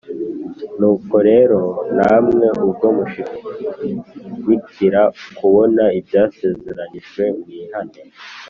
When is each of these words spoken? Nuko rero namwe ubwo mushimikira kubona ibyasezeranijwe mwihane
Nuko 0.79 1.15
rero 1.29 1.61
namwe 1.97 2.47
ubwo 2.65 2.87
mushimikira 2.97 5.01
kubona 5.37 5.83
ibyasezeranijwe 5.99 7.23
mwihane 7.39 7.99